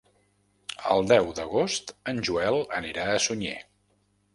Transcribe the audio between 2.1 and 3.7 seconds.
en Joel anirà a Sunyer.